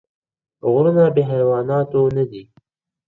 [0.71, 2.43] غرونه بې حیواناتو نه دي.